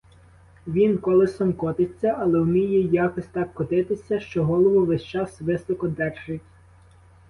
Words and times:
Він 0.67 0.97
колесом 0.97 1.53
котиться, 1.53 2.15
але 2.19 2.39
уміє 2.39 2.81
якось 2.81 3.27
так 3.27 3.53
котитися, 3.53 4.19
що 4.19 4.45
голову 4.45 4.85
весь 4.85 5.03
час 5.03 5.41
високо 5.41 5.87
держить. 5.87 6.41